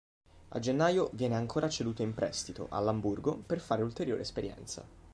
[0.47, 4.83] A gennaio viene ancora ceduto in prestito, all'Amburgo, per fare ulteriore esperienza.